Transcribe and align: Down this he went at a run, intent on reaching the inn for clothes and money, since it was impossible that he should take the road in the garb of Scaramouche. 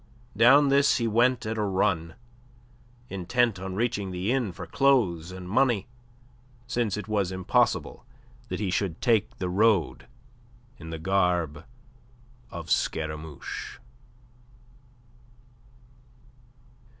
Down 0.35 0.69
this 0.69 0.97
he 0.97 1.07
went 1.07 1.45
at 1.45 1.59
a 1.59 1.63
run, 1.63 2.15
intent 3.07 3.59
on 3.59 3.75
reaching 3.75 4.09
the 4.09 4.31
inn 4.31 4.51
for 4.51 4.65
clothes 4.65 5.31
and 5.31 5.47
money, 5.47 5.85
since 6.65 6.97
it 6.97 7.07
was 7.07 7.31
impossible 7.31 8.03
that 8.47 8.59
he 8.59 8.71
should 8.71 8.99
take 8.99 9.37
the 9.37 9.47
road 9.47 10.07
in 10.79 10.89
the 10.89 10.97
garb 10.97 11.65
of 12.49 12.71
Scaramouche. 12.71 13.77